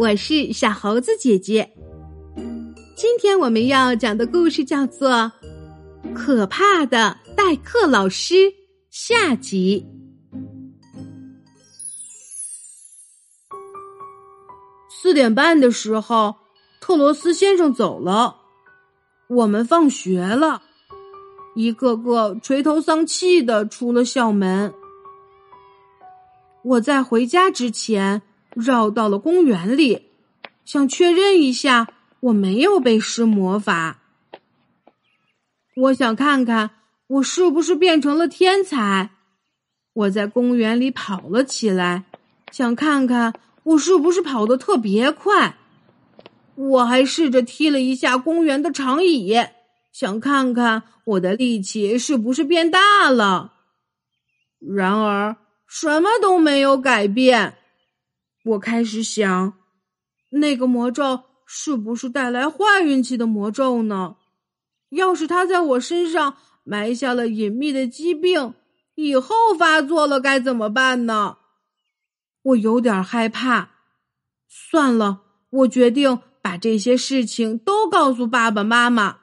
[0.00, 1.74] 我是小猴子姐姐。
[2.96, 5.10] 今天我们要讲的故事叫做
[6.14, 8.34] 《可怕的代课老师》
[8.88, 9.86] 下集。
[14.88, 16.34] 四点半的时候，
[16.80, 18.36] 特罗斯先生走了，
[19.28, 20.62] 我们放学了，
[21.54, 24.72] 一个个垂头丧气的出了校门。
[26.64, 28.22] 我在回家之前
[28.54, 30.10] 绕到了公园里，
[30.64, 31.88] 想确认一下
[32.20, 33.98] 我没有被施魔法。
[35.76, 36.70] 我想看看
[37.06, 39.10] 我是不是变成了天才。
[39.92, 42.04] 我在公园里跑了起来，
[42.50, 45.56] 想看看我是不是跑得特别快。
[46.54, 49.34] 我还试着踢了一下公园的长椅，
[49.92, 53.54] 想看看我的力气是不是变大了。
[54.58, 55.36] 然而。
[55.72, 57.58] 什么都没有改变，
[58.44, 59.54] 我开始想，
[60.30, 64.16] 那个魔咒是不是带来坏运气的魔咒呢？
[64.90, 68.54] 要是它在我身上埋下了隐秘的疾病，
[68.94, 71.38] 以后发作了该怎么办呢？
[72.42, 73.70] 我有点害怕。
[74.48, 79.18] 算了，我决定把这些事情都告诉爸爸妈妈。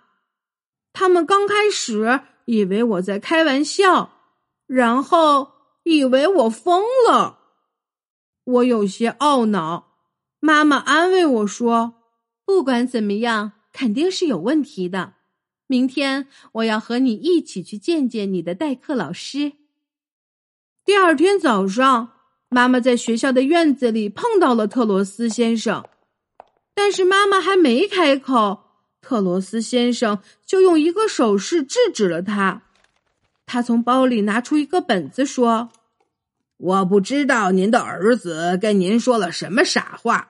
[0.94, 4.12] 他们刚开始以为我在开玩笑，
[4.68, 5.58] 然后。
[5.90, 7.37] 以为我疯了，
[8.48, 9.98] 我有些懊恼。
[10.40, 11.96] 妈妈安慰我说
[12.46, 15.16] ：“不管怎么样，肯定是有问题的。
[15.68, 19.54] 明天我要和你一起去见见你的代课老师。”
[20.86, 22.14] 第二天早上，
[22.48, 25.84] 妈妈在学校的院子里碰到了特罗斯先生，
[26.74, 28.64] 但是妈妈还没开口，
[29.02, 32.62] 特罗斯先生就用一个手势制止了他。
[33.46, 35.70] 他从包里拿出一个本子，说。
[36.58, 40.30] 我不知道您的儿子跟您说了什么傻话，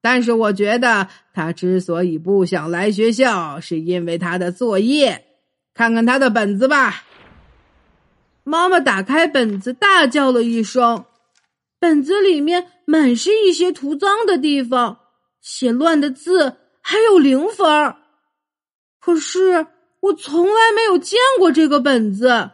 [0.00, 5.26] 但是我觉得他之所以不想来学校，是因为他的作业。
[5.74, 7.04] 看看他的本子吧。
[8.44, 11.06] 妈妈打开本子，大叫了一声。
[11.78, 14.98] 本子里面满是一些涂脏的地方，
[15.40, 17.94] 写乱的字，还有零分。
[19.00, 19.66] 可是
[20.00, 22.50] 我从来没有见过这个本子。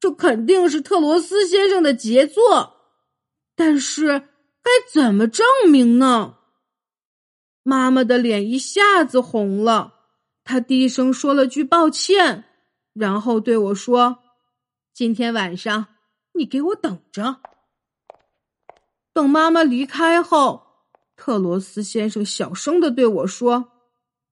[0.00, 2.76] 这肯定是特罗斯先生的杰作，
[3.56, 4.20] 但是
[4.62, 6.36] 该怎么证明呢？
[7.64, 9.94] 妈妈的脸一下子红了，
[10.44, 12.44] 她低声说了句抱歉，
[12.92, 14.18] 然后对我说
[14.94, 15.88] ：“今天晚上
[16.34, 17.40] 你给我等着。”
[19.12, 20.62] 等妈妈离开后，
[21.16, 23.72] 特罗斯先生小声的对我说：“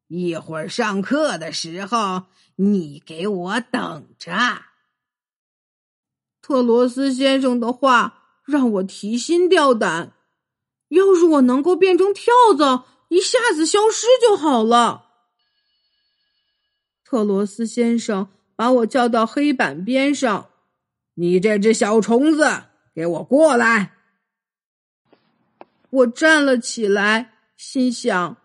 [0.06, 4.32] 一会儿上课的时候，你给我等着。”
[6.46, 10.12] 特罗斯先生的话让我提心吊胆。
[10.90, 15.06] 要是我能够变成跳蚤，一下子消失就好了。
[17.04, 20.50] 特罗斯先生把我叫到黑板边上
[21.14, 22.46] ：“你这只小虫子，
[22.94, 23.94] 给我过来！”
[25.90, 28.36] 我站了起来，心想：“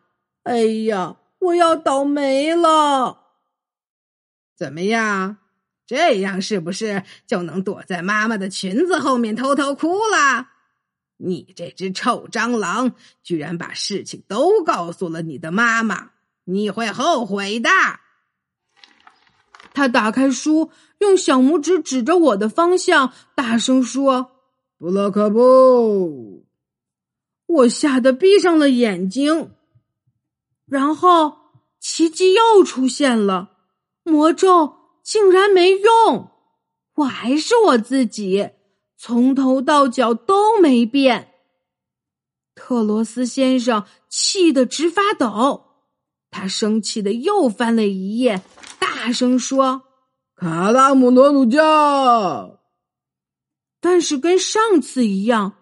[0.42, 3.28] 哎呀，我要倒霉了！
[4.58, 5.38] 怎么样？”
[5.92, 10.48] 这样是不是就能躲在妈妈的裙子后面偷偷哭了？
[11.18, 16.12] 你这只臭蟑螂，居然把事情都告诉了你的妈妈，
[16.46, 17.70] 你会后悔的。
[19.74, 24.32] 他打开书，用小拇指指着我的方向，大声说
[24.80, 26.46] ：“布洛克布！”
[27.48, 29.52] 我吓得闭上了眼睛。
[30.66, 31.36] 然后
[31.82, 33.58] 奇迹又出现了，
[34.06, 34.81] 魔咒。
[35.04, 36.30] 竟然没用！
[36.96, 38.52] 我还是我自己，
[38.98, 41.34] 从头到脚都没变。
[42.54, 45.66] 特罗斯先生气得直发抖，
[46.30, 48.44] 他生气的又翻了一页，
[48.78, 49.84] 大声说
[50.36, 52.52] ：“卡拉姆罗鲁加！”
[53.80, 55.54] 但是跟上次一样，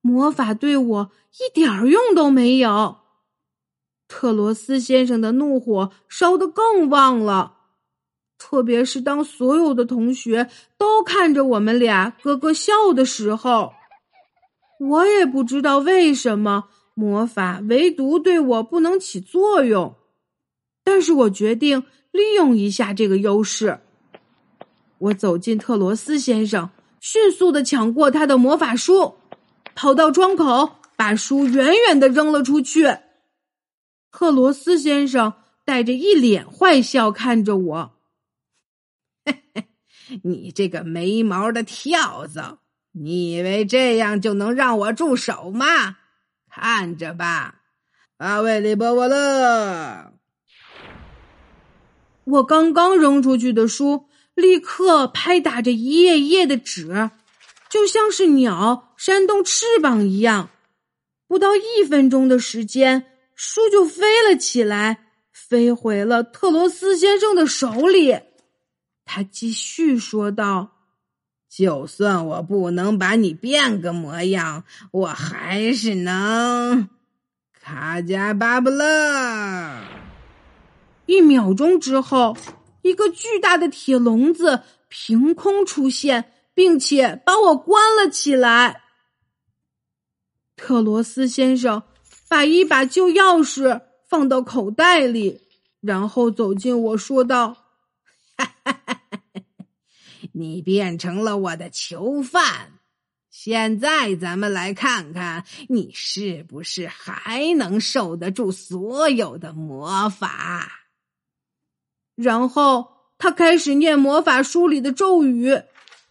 [0.00, 2.96] 魔法对我一点用都没有。
[4.08, 7.58] 特罗斯先生的怒火烧得更旺了。
[8.42, 10.48] 特别是当所有的同学
[10.78, 13.74] 都看着我们俩咯咯笑的时候，
[14.80, 16.64] 我也不知道为什么
[16.94, 19.94] 魔法唯独对我不能起作用。
[20.82, 23.80] 但是我决定利用一下这个优势。
[24.96, 29.16] 我走进特罗斯先生，迅速的抢过他的魔法书，
[29.74, 32.96] 跑到窗口，把书远远的扔了出去。
[34.10, 35.34] 特罗斯先生
[35.66, 37.92] 带着一脸坏笑看着我。
[40.22, 42.58] 你这个没毛的跳蚤，
[42.92, 45.96] 你以为这样就能让我住手吗？
[46.50, 47.60] 看着吧，
[48.18, 50.12] 阿维利波沃勒。
[52.24, 57.10] 我刚刚扔出去的书，立刻拍打着一页页的纸，
[57.68, 60.50] 就像是鸟扇动翅膀一样。
[61.26, 68.18] 不到一分钟的时间，书就飞了起来，飞回了特罗斯先生的手里。
[69.12, 70.70] 他继续说道
[71.50, 74.62] ：“就算我不能把你变个模样，
[74.92, 76.88] 我还是能。”
[77.60, 79.80] 卡加巴布勒。
[81.06, 82.36] 一秒钟之后，
[82.82, 88.82] 一个巨大的铁笼子凭空出现，并且把我关了起来。
[90.54, 91.82] 特罗斯先生
[92.28, 95.40] 把一把旧钥匙放到口袋里，
[95.80, 97.56] 然后走进我说道
[100.40, 102.78] ：“你变成了我的囚犯，
[103.30, 110.86] 现在咱们来看看你是不是还能受得住所有的魔法。”
[112.16, 112.88] 然后
[113.18, 115.62] 他开始念魔法书里的咒语，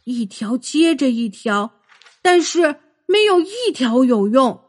[0.06, 1.82] 一条接着一条，
[2.22, 4.64] 但是没有一条有用。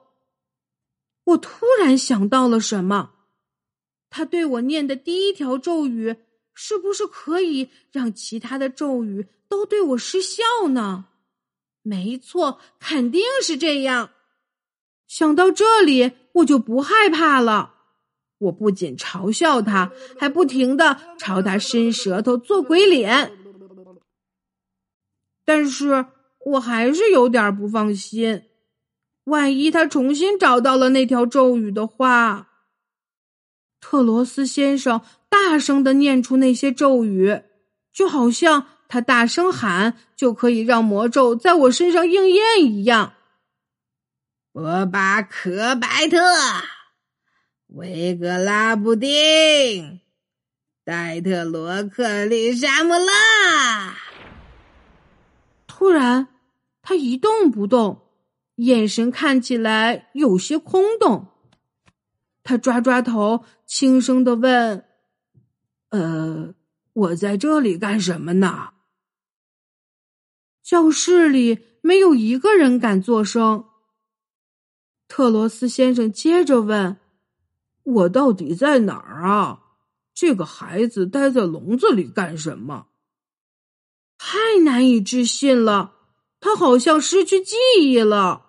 [1.24, 3.12] 我突然想到了什么，
[4.10, 6.16] 他对我念的第一条咒语，
[6.62, 10.42] 是不是可以让其他的咒语都对我失效
[10.72, 11.06] 呢？
[11.80, 14.10] 没错，肯定是这样。
[15.08, 17.76] 想到这里，我就不害怕了。
[18.36, 23.32] 我不仅嘲笑他，还不停的朝他伸舌头做鬼脸，
[25.46, 26.04] 但是
[26.44, 28.42] 我还是有点不放心。
[29.24, 32.49] 万一他重新找到了那条咒语的话，
[33.80, 37.42] 特罗斯先生大声的念出那些咒语，
[37.92, 43.14] 就好像他大声喊就可以让魔咒在我身上应验一样。
[44.52, 46.18] 波巴克白特。
[47.68, 50.00] 维格拉布丁，
[50.84, 53.94] 戴特罗克里沙姆拉。
[55.68, 56.26] 突然，
[56.82, 58.02] 他一动不动，
[58.56, 61.28] 眼神看起来有些空洞。
[62.42, 64.84] 他抓抓头，轻声的问
[65.90, 66.54] ：“呃，
[66.92, 68.70] 我在这里干什么呢？”
[70.62, 73.64] 教室里没有一个人敢作声。
[75.08, 76.98] 特罗斯先生接着问。
[77.82, 79.62] 我到底在哪儿啊？
[80.14, 82.88] 这个孩子待在笼子里干什么？
[84.18, 85.94] 太难以置信了！
[86.38, 88.46] 他好像失去记忆了。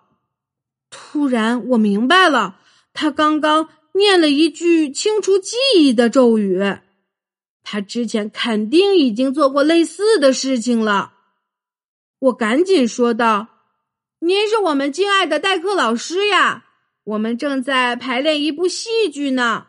[0.90, 2.60] 突然，我明白了，
[2.92, 6.60] 他刚刚念了一句清除记忆的咒语。
[7.62, 11.12] 他之前肯定已经做过类似的事情了。
[12.18, 13.48] 我赶紧说道
[14.20, 16.66] ：“您是我们敬爱的代课老师呀。”
[17.04, 19.66] 我们正在排练一部戏剧呢，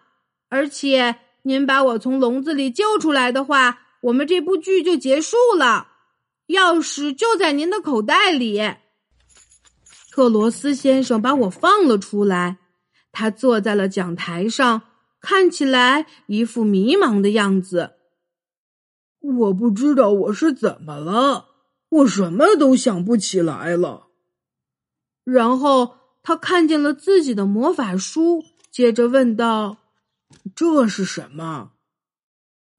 [0.50, 5.88] 而且您把我从笼子里救出来的话，我们这部剧就结束了。
[6.50, 8.62] 钥匙就在您的口袋里。
[10.12, 12.60] 特罗斯先生把我放了出来，
[13.14, 14.82] 他坐在了讲台上，
[15.22, 17.92] 看起来一副迷茫的样子。
[19.22, 21.46] 我不知道我是怎么了，
[21.88, 24.08] 我什么都想不起来了。
[25.24, 26.04] 然后。
[26.26, 29.80] 他看见了自己的魔法书，接着问道
[30.56, 31.72] ：“这是什么？”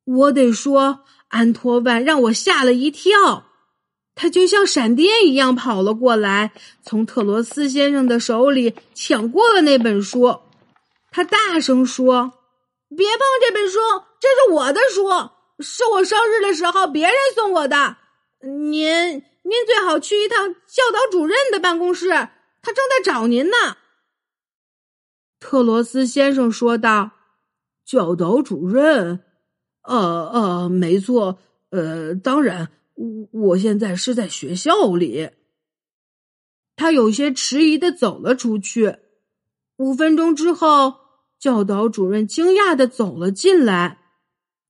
[0.06, 3.48] 我得说，安托万让我吓了一跳。
[4.14, 6.52] 他就像闪电一样跑了过来，
[6.82, 10.40] 从特罗斯先生的手里抢过了那本书。
[11.10, 12.32] 他大声说
[12.96, 13.78] ：“别碰这本书，
[14.20, 15.08] 这是我的书，
[15.62, 17.96] 是我生日的时候别人送我的。
[18.40, 22.08] 您，您最好去一趟教导主任的办公室。”
[22.62, 23.76] 他正在找您呢，
[25.38, 27.10] 特罗斯先生说道。
[27.84, 29.20] 教导主任，
[29.82, 35.30] 呃呃，没错，呃，当然，我我现在是在学校里。
[36.76, 38.96] 他有些迟疑的走了出去。
[39.76, 40.94] 五分钟之后，
[41.38, 43.98] 教导主任惊讶的走了进来。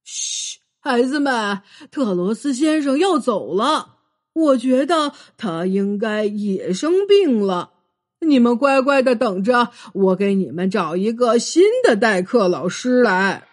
[0.03, 3.97] 嘘，孩子们，特罗斯先生要走了，
[4.33, 7.73] 我觉得他应该也生病了。
[8.21, 13.47] 你们乖乖的等着，我给你们找一个新的代课老师来。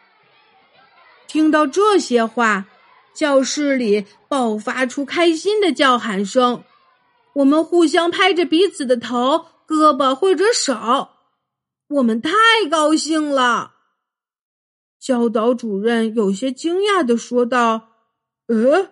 [1.28, 2.68] 听到这些话，
[3.13, 6.63] 教室里爆发出开心的叫喊声。
[7.34, 11.10] 我们互相拍着彼此的头、胳膊或者手，
[11.88, 12.32] 我们太
[12.70, 13.74] 高兴了。
[15.00, 17.89] 教导主任有些惊讶的说道
[18.48, 18.91] ：“呃，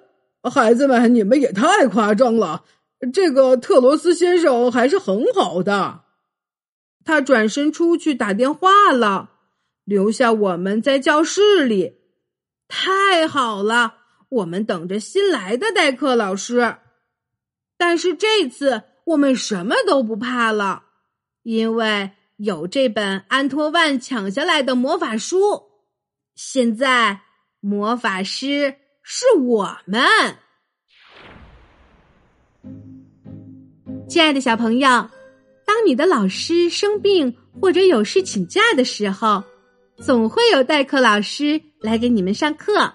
[0.50, 2.64] 孩子们，你们也太夸张了。”
[3.14, 6.02] 这个特罗斯先生还是很好的，
[7.06, 9.30] 他转身出去打电话了，
[9.86, 12.00] 留下我们在教室里。
[12.68, 13.99] 太好了，
[14.30, 16.78] 我们等着新来的代课老师。
[17.78, 20.84] 但是这次我们什么都不怕了，
[21.44, 25.64] 因为有这本安托万抢下来的魔法书。
[26.36, 27.22] 现在
[27.60, 30.02] 魔法师是我们。
[34.08, 34.88] 亲爱的小朋友，
[35.66, 39.44] 当你的老师生病或者有事请假的时候，
[39.98, 42.94] 总会有代课老师来给你们上课。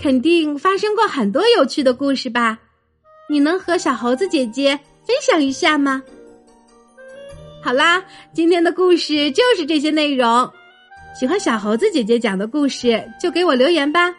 [0.00, 2.58] 肯定发生过很多有趣的故事吧？
[3.28, 6.02] 你能和小猴子姐姐分享一下吗？
[7.62, 10.50] 好啦，今天的故事就是这些内容。
[11.18, 14.14] 喜欢小猴子姐姐讲的故事，就给我留言吧。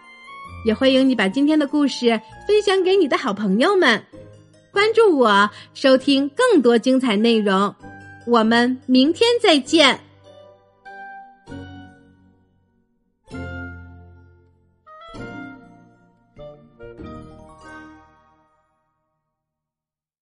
[0.66, 4.04] 也欢迎你把今天的故事分享给你的好朋友们。
[4.72, 7.74] 关注我，收听更多精彩内容。
[8.28, 10.00] 我们明天再见。